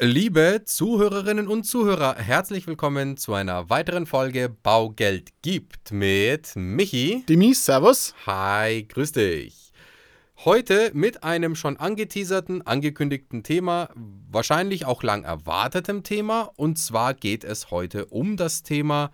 [0.00, 7.24] Liebe Zuhörerinnen und Zuhörer, herzlich willkommen zu einer weiteren Folge Baugeld gibt mit Michi.
[7.28, 8.14] Demis, Servus.
[8.24, 9.72] Hi, grüß dich.
[10.44, 13.88] Heute mit einem schon angeteaserten, angekündigten Thema,
[14.30, 16.52] wahrscheinlich auch lang erwartetem Thema.
[16.54, 19.10] Und zwar geht es heute um das Thema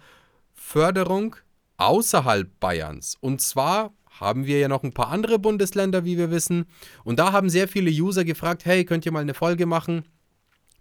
[0.52, 1.36] Förderung
[1.78, 3.16] außerhalb Bayerns.
[3.22, 6.66] Und zwar haben wir ja noch ein paar andere Bundesländer, wie wir wissen.
[7.04, 10.04] Und da haben sehr viele User gefragt, hey, könnt ihr mal eine Folge machen?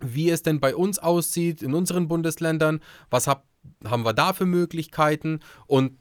[0.04, 3.46] Wie es denn bei uns aussieht in unseren Bundesländern, was hab,
[3.86, 5.40] haben wir da für Möglichkeiten?
[5.68, 5.98] Und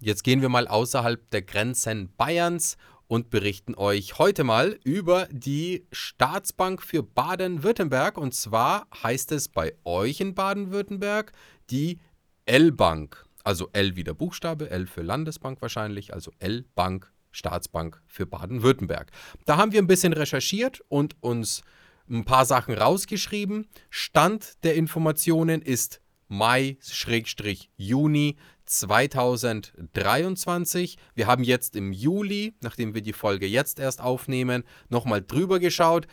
[0.00, 2.76] jetzt gehen wir mal außerhalb der Grenzen Bayerns
[3.08, 8.18] und berichten euch heute mal über die Staatsbank für Baden-Württemberg.
[8.18, 11.32] Und zwar heißt es bei euch in Baden-Württemberg
[11.70, 11.98] die
[12.44, 19.10] L-Bank, also L wie der Buchstabe, L für Landesbank wahrscheinlich, also L-Bank, Staatsbank für Baden-Württemberg.
[19.46, 21.62] Da haben wir ein bisschen recherchiert und uns
[22.10, 23.68] ein paar Sachen rausgeschrieben.
[23.90, 30.98] Stand der Informationen ist Mai-Juni 2023.
[31.14, 36.06] Wir haben jetzt im Juli, nachdem wir die Folge jetzt erst aufnehmen, nochmal drüber geschaut.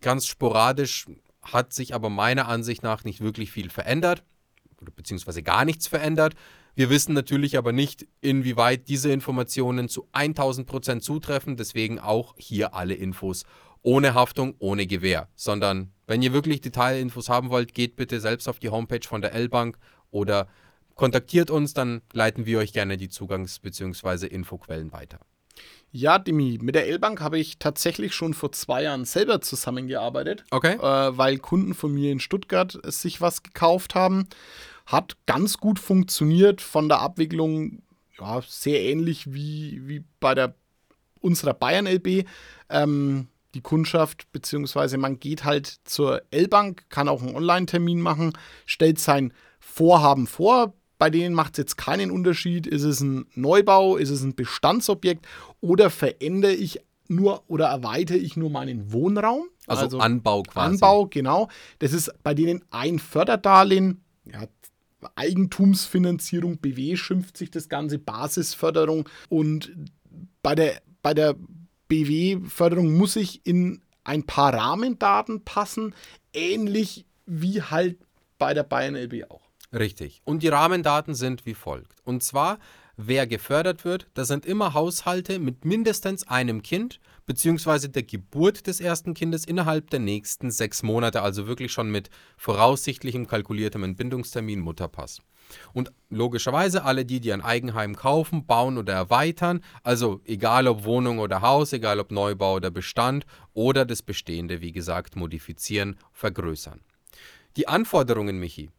[0.00, 1.06] Ganz sporadisch
[1.42, 4.24] hat sich aber meiner Ansicht nach nicht wirklich viel verändert,
[4.96, 6.34] beziehungsweise gar nichts verändert.
[6.74, 12.74] Wir wissen natürlich aber nicht, inwieweit diese Informationen zu 1000 Prozent zutreffen, deswegen auch hier
[12.74, 13.44] alle Infos
[13.84, 18.58] ohne Haftung, ohne Gewähr, sondern wenn ihr wirklich Detailinfos haben wollt, geht bitte selbst auf
[18.58, 19.78] die Homepage von der L-Bank
[20.10, 20.48] oder
[20.94, 24.26] kontaktiert uns, dann leiten wir euch gerne die Zugangs- bzw.
[24.26, 25.20] Infoquellen weiter.
[25.92, 30.44] Ja, Demi, mit der L-Bank habe ich tatsächlich schon vor zwei Jahren selber zusammengearbeitet.
[30.50, 30.74] Okay.
[30.74, 34.26] Äh, weil Kunden von mir in Stuttgart sich was gekauft haben.
[34.86, 37.82] Hat ganz gut funktioniert von der Abwicklung,
[38.18, 40.54] ja, sehr ähnlich wie, wie bei der
[41.20, 42.26] unserer Bayern LB.
[42.70, 48.32] Ähm, die Kundschaft, beziehungsweise man geht halt zur L-Bank, kann auch einen Online-Termin machen,
[48.66, 50.74] stellt sein Vorhaben vor.
[50.98, 55.26] Bei denen macht es jetzt keinen Unterschied, ist es ein Neubau, ist es ein Bestandsobjekt
[55.60, 59.46] oder verändere ich nur oder erweitere ich nur meinen Wohnraum.
[59.66, 60.74] Also, also Anbau quasi.
[60.74, 61.48] Anbau, genau.
[61.78, 64.46] Das ist bei denen ein Förderdarlehen, ja,
[65.16, 69.74] Eigentumsfinanzierung, BW schimpft sich das Ganze, Basisförderung und
[70.42, 71.36] bei der, bei der
[71.88, 75.94] BW-Förderung muss sich in ein paar Rahmendaten passen,
[76.32, 77.98] ähnlich wie halt
[78.38, 79.42] bei der Bayern LB auch.
[79.72, 80.22] Richtig.
[80.24, 81.96] Und die Rahmendaten sind wie folgt.
[82.04, 82.58] Und zwar,
[82.96, 88.80] wer gefördert wird, das sind immer Haushalte mit mindestens einem Kind, beziehungsweise der Geburt des
[88.80, 95.20] ersten Kindes innerhalb der nächsten sechs Monate, also wirklich schon mit voraussichtlichem kalkuliertem Entbindungstermin Mutterpass.
[95.72, 101.18] Und logischerweise alle die, die ein Eigenheim kaufen, bauen oder erweitern, also egal ob Wohnung
[101.18, 106.80] oder Haus, egal ob Neubau oder Bestand oder das Bestehende, wie gesagt, modifizieren, vergrößern.
[107.56, 108.70] Die Anforderungen, Michi,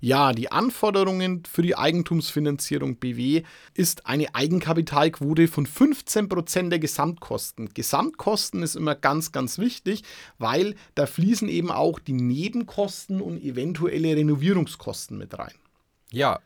[0.00, 3.42] ja, die Anforderungen für die Eigentumsfinanzierung BW
[3.74, 7.72] ist eine Eigenkapitalquote von 15% der Gesamtkosten.
[7.74, 10.02] Gesamtkosten ist immer ganz, ganz wichtig,
[10.38, 15.54] weil da fließen eben auch die Nebenkosten und eventuelle Renovierungskosten mit rein.
[16.10, 16.40] Ja.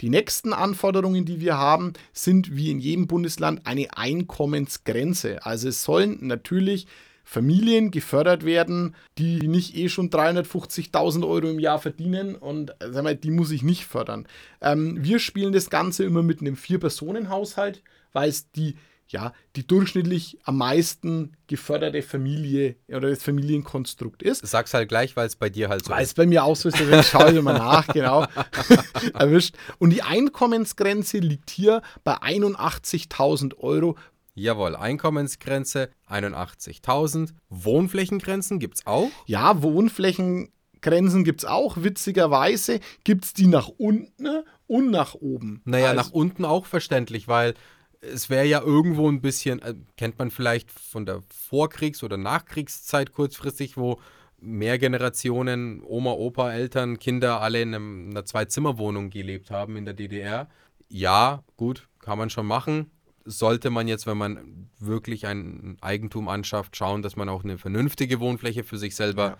[0.00, 5.44] Die nächsten Anforderungen, die wir haben, sind wie in jedem Bundesland eine Einkommensgrenze.
[5.44, 6.86] Also es sollen natürlich
[7.30, 13.14] Familien gefördert werden, die nicht eh schon 350.000 Euro im Jahr verdienen und sag mal,
[13.14, 14.26] die muss ich nicht fördern.
[14.60, 18.74] Ähm, wir spielen das Ganze immer mit einem Vier-Personen-Haushalt, weil es die
[19.06, 24.46] ja, die durchschnittlich am meisten geförderte Familie oder das Familienkonstrukt ist.
[24.46, 25.98] Sag's halt gleich, weil es bei dir halt so weil ist.
[25.98, 28.26] Weil es bei mir auch so ist, deswegen schaue ich immer nach, genau.
[29.14, 29.56] Erwischt.
[29.78, 33.96] Und die Einkommensgrenze liegt hier bei 81.000 Euro.
[34.34, 37.30] Jawohl, Einkommensgrenze 81.000.
[37.48, 39.10] Wohnflächengrenzen gibt es auch?
[39.26, 41.82] Ja, Wohnflächengrenzen gibt es auch.
[41.82, 44.28] Witzigerweise gibt es die nach unten
[44.66, 45.62] und nach oben.
[45.64, 47.54] Naja, also, nach unten auch verständlich, weil
[48.00, 53.12] es wäre ja irgendwo ein bisschen, äh, kennt man vielleicht von der Vorkriegs- oder Nachkriegszeit
[53.12, 54.00] kurzfristig, wo
[54.40, 59.94] mehr Generationen, Oma, Opa, Eltern, Kinder alle in einem, einer Zwei-Zimmer-Wohnung gelebt haben in der
[59.94, 60.48] DDR.
[60.88, 62.90] Ja, gut, kann man schon machen.
[63.24, 68.20] Sollte man jetzt, wenn man wirklich ein Eigentum anschafft, schauen, dass man auch eine vernünftige
[68.20, 69.38] Wohnfläche für sich selber ja.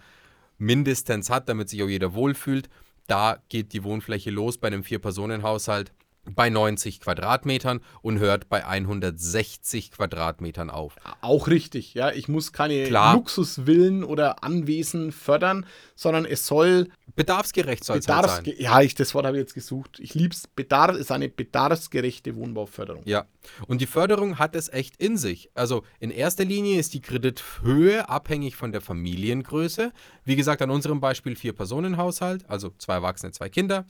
[0.59, 2.69] mindestens hat, damit sich auch jeder wohlfühlt.
[3.07, 5.93] Da geht die Wohnfläche los bei einem Vier-Personen-Haushalt
[6.25, 10.97] bei 90 Quadratmetern und hört bei 160 Quadratmetern auf.
[11.21, 12.13] Auch richtig, ja.
[12.13, 13.15] Ich muss keine Klar.
[13.15, 18.55] Luxusvillen oder Anwesen fördern, sondern es soll Bedarfsgerecht soll es halt sein.
[18.59, 19.99] ja, ich, das Wort habe ich jetzt gesucht.
[20.01, 20.47] Ich lieb's.
[20.47, 23.03] Bedarf ist eine bedarfsgerechte Wohnbauförderung.
[23.05, 23.27] Ja,
[23.67, 25.51] und die Förderung hat es echt in sich.
[25.55, 29.93] Also in erster Linie ist die Kredithöhe abhängig von der Familiengröße.
[30.25, 33.87] Wie gesagt, an unserem Beispiel Vier-Personen-Haushalt, also zwei Erwachsene, zwei Kinder.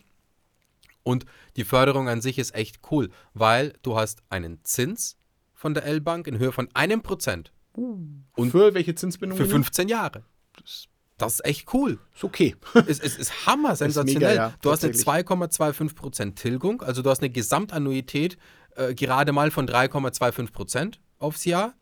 [1.11, 1.27] Und
[1.57, 5.17] die Förderung an sich ist echt cool, weil du hast einen Zins
[5.55, 7.53] von der L-Bank in Höhe von einem Prozent
[8.37, 9.37] Und für welche Zinsbindung?
[9.37, 10.23] für 15 Jahre.
[11.19, 11.99] Das ist echt cool.
[12.15, 12.57] Ist okay.
[12.87, 14.31] Es, es ist hammer sensationell.
[14.31, 15.27] mega, ja, du hast eine tatsächlich.
[15.29, 18.39] 2,25% Tilgung, also du hast eine Gesamtannuität
[18.77, 21.75] äh, gerade mal von 3,25% aufs Jahr.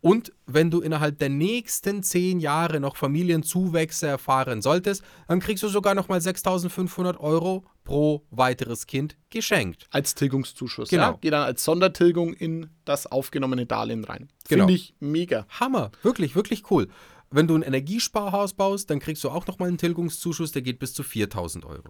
[0.00, 5.68] Und wenn du innerhalb der nächsten 10 Jahre noch Familienzuwächse erfahren solltest, dann kriegst du
[5.68, 9.86] sogar noch mal 6.500 Euro pro weiteres Kind geschenkt.
[9.90, 10.88] Als Tilgungszuschuss.
[10.88, 11.02] Genau.
[11.02, 11.18] Ja?
[11.20, 14.28] Geht dann als Sondertilgung in das aufgenommene Darlehen rein.
[14.48, 14.66] Genau.
[14.66, 15.46] Finde ich mega.
[15.48, 16.88] Hammer, wirklich, wirklich cool.
[17.30, 20.94] Wenn du ein Energiesparhaus baust, dann kriegst du auch nochmal einen Tilgungszuschuss, der geht bis
[20.94, 21.88] zu 4000 Euro.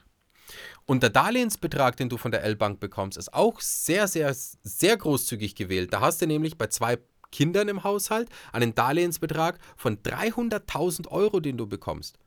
[0.84, 5.54] Und der Darlehensbetrag, den du von der L-Bank bekommst, ist auch sehr, sehr, sehr großzügig
[5.54, 5.92] gewählt.
[5.92, 6.98] Da hast du nämlich bei zwei
[7.30, 12.18] Kindern im Haushalt einen Darlehensbetrag von 300.000 Euro, den du bekommst.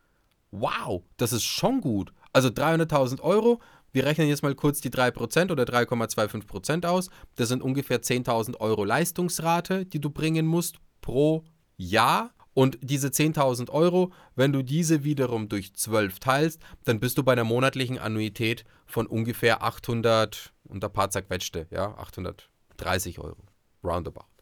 [0.50, 2.12] Wow, das ist schon gut.
[2.32, 3.60] Also 300.000 Euro,
[3.92, 7.10] wir rechnen jetzt mal kurz die 3% oder 3,25% aus.
[7.36, 11.44] Das sind ungefähr 10.000 Euro Leistungsrate, die du bringen musst pro
[11.76, 12.32] Jahr.
[12.54, 17.32] Und diese 10.000 Euro, wenn du diese wiederum durch 12 teilst, dann bist du bei
[17.32, 23.42] einer monatlichen Annuität von ungefähr 800 und ein paar zerquetschte, ja, 830 Euro.
[23.82, 24.33] Roundabout.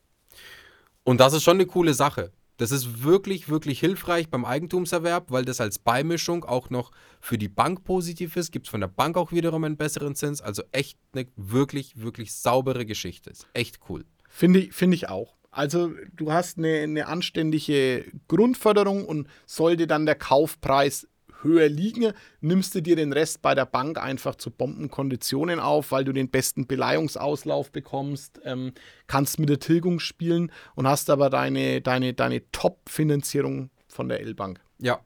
[1.04, 2.32] Und das ist schon eine coole Sache.
[2.58, 7.48] Das ist wirklich, wirklich hilfreich beim Eigentumserwerb, weil das als Beimischung auch noch für die
[7.48, 8.52] Bank positiv ist.
[8.52, 10.40] Gibt es von der Bank auch wiederum einen besseren Zins.
[10.40, 13.30] Also echt eine wirklich, wirklich saubere Geschichte.
[13.30, 14.04] Ist echt cool.
[14.28, 15.36] Finde ich, finde ich auch.
[15.50, 21.08] Also du hast eine, eine anständige Grundförderung und sollte dann der Kaufpreis
[21.42, 26.04] höher liegen, nimmst du dir den Rest bei der Bank einfach zu Bombenkonditionen auf, weil
[26.04, 28.72] du den besten Beleihungsauslauf bekommst, ähm,
[29.06, 34.60] kannst mit der Tilgung spielen und hast aber deine, deine, deine Top-Finanzierung von der L-Bank.
[34.78, 35.00] Ja,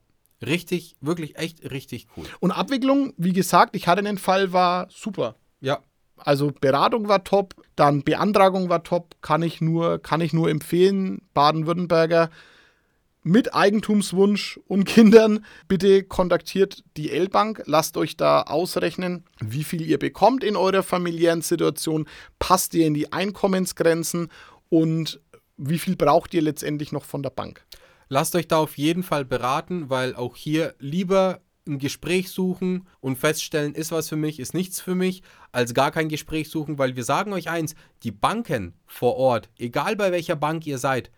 [0.44, 2.24] richtig, wirklich echt richtig cool.
[2.40, 5.36] Und Abwicklung, wie gesagt, ich hatte einen Fall, war super.
[5.60, 5.80] Ja,
[6.18, 11.22] Also Beratung war top, dann Beantragung war top, kann ich nur, kann ich nur empfehlen.
[11.34, 12.30] Baden-Württemberger
[13.26, 19.99] mit Eigentumswunsch und Kindern, bitte kontaktiert die L-Bank, lasst euch da ausrechnen, wie viel ihr
[19.99, 22.06] bekommt in eurer familiären Situation,
[22.38, 24.28] passt ihr in die Einkommensgrenzen?
[24.69, 25.20] Und
[25.56, 27.64] wie viel braucht ihr letztendlich noch von der Bank.
[28.08, 33.19] lasst euch da auf jeden Fall beraten, weil auch hier lieber ein Gespräch suchen und
[33.19, 36.94] feststellen, ist was für mich, ist nichts für mich, als gar kein Gespräch suchen, weil
[36.94, 37.75] wir sagen euch eins,
[38.05, 41.11] die Banken vor Ort, egal bei welcher Bank ihr seid,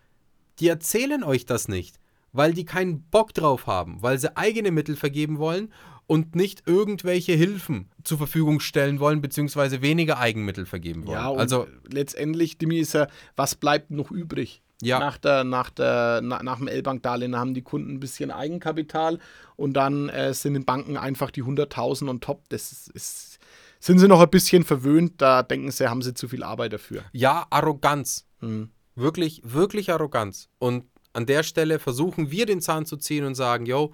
[0.60, 1.98] die erzählen euch das nicht,
[2.32, 5.72] weil die keinen Bock drauf haben, weil sie eigene Mittel vergeben wollen
[6.06, 11.18] und nicht irgendwelche Hilfen zur Verfügung stellen wollen, beziehungsweise weniger Eigenmittel vergeben wollen.
[11.18, 14.62] Ja, und also letztendlich, Dimi, ist ja, was bleibt noch übrig?
[14.80, 15.00] Ja.
[15.00, 19.18] Nach, der, nach, der, na, nach dem L-Bank-Darlehen haben die Kunden ein bisschen Eigenkapital
[19.56, 22.48] und dann äh, sind den Banken einfach die 100.000 on top.
[22.48, 23.38] Das ist, ist,
[23.80, 27.02] sind sie noch ein bisschen verwöhnt, da denken sie, haben sie zu viel Arbeit dafür.
[27.12, 28.26] ja, Arroganz.
[28.40, 28.70] Mhm.
[28.98, 30.48] Wirklich, wirklich Arroganz.
[30.58, 33.92] Und an der Stelle versuchen wir den Zahn zu ziehen und sagen, yo,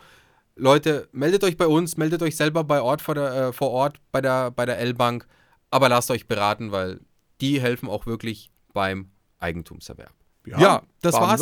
[0.57, 4.01] Leute, meldet euch bei uns, meldet euch selber bei Ort vor, der, äh, vor Ort
[4.13, 5.27] bei der, bei der L-Bank,
[5.71, 7.01] aber lasst euch beraten, weil
[7.41, 10.13] die helfen auch wirklich beim Eigentumserwerb.
[10.47, 11.41] Ja, das war's.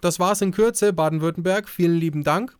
[0.00, 1.68] Das war's in Kürze, Baden-Württemberg.
[1.68, 2.56] Vielen lieben Dank.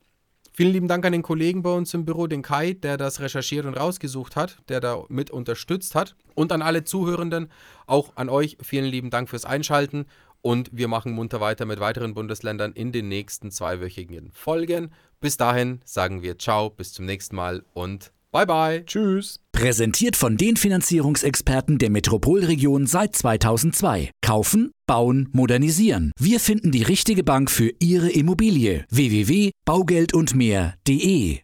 [0.53, 3.67] Vielen lieben Dank an den Kollegen bei uns im Büro, den Kai, der das recherchiert
[3.67, 6.15] und rausgesucht hat, der da mit unterstützt hat.
[6.35, 7.51] Und an alle Zuhörenden,
[7.87, 10.07] auch an euch, vielen lieben Dank fürs Einschalten.
[10.47, 14.93] Und wir machen munter weiter mit weiteren Bundesländern in den nächsten zweiwöchigen Folgen.
[15.19, 18.85] Bis dahin sagen wir Ciao, bis zum nächsten Mal und bye bye.
[18.85, 19.41] Tschüss.
[19.53, 24.11] Präsentiert von den Finanzierungsexperten der Metropolregion seit 2002.
[24.21, 26.13] Kaufen, bauen, modernisieren.
[26.19, 28.85] Wir finden die richtige Bank für Ihre Immobilie.
[28.91, 31.39] www.baugeldundmehr.de